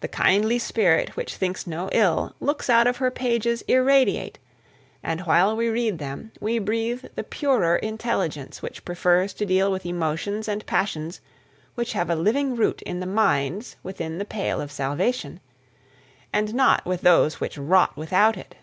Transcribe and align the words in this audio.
The 0.00 0.08
kindly 0.08 0.58
spirit 0.58 1.16
which 1.18 1.34
thinks 1.34 1.66
no 1.66 1.90
ill 1.92 2.34
looks 2.40 2.70
out 2.70 2.86
of 2.86 2.96
her 2.96 3.10
pages 3.10 3.60
irradiate; 3.68 4.38
and 5.02 5.20
while 5.26 5.54
we 5.54 5.68
read 5.68 5.98
them, 5.98 6.32
we 6.40 6.58
breathe 6.58 7.04
the 7.14 7.22
purer 7.24 7.76
intelligence 7.76 8.62
which 8.62 8.86
prefers 8.86 9.34
to 9.34 9.44
deal 9.44 9.70
with 9.70 9.84
emotions 9.84 10.48
and 10.48 10.64
passions 10.64 11.20
which 11.74 11.92
have 11.92 12.08
a 12.08 12.16
living 12.16 12.56
root 12.56 12.80
in 12.86 13.06
minds 13.12 13.76
within 13.82 14.16
the 14.16 14.24
pale 14.24 14.62
of 14.62 14.72
salvation, 14.72 15.40
and 16.32 16.54
not 16.54 16.86
with 16.86 17.02
those 17.02 17.38
which 17.38 17.58
rot 17.58 17.94
without 17.98 18.38
it. 18.38 18.54